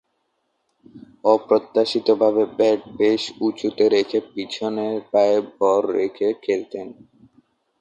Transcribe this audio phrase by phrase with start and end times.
[1.25, 6.87] অপ্রত্যাশিতভাবে ব্যাট বেশ উঁচুতে রেখে পিছনের পায়ে ভর রেখে খেলতেন।